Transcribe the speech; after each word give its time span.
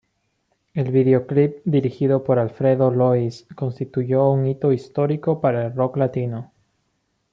El 0.73 0.89
videoclip, 0.91 1.59
dirigido 1.63 2.23
por 2.23 2.39
Alfredo 2.39 2.89
Lois, 2.89 3.45
constituyó 3.55 4.31
un 4.31 4.47
hito 4.47 4.71
histórico 4.71 5.39
para 5.39 5.67
el 5.67 5.75
rock 5.75 5.97
latino. 5.97 6.51